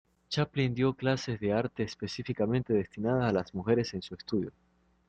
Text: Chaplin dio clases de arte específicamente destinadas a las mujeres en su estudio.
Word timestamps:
Chaplin 0.29 0.73
dio 0.73 0.93
clases 0.95 1.39
de 1.39 1.53
arte 1.53 1.83
específicamente 1.83 2.73
destinadas 2.73 3.29
a 3.29 3.33
las 3.33 3.53
mujeres 3.53 3.93
en 3.93 4.01
su 4.01 4.15
estudio. 4.15 4.51